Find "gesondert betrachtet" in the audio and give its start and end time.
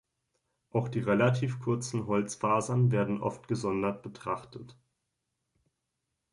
3.47-4.75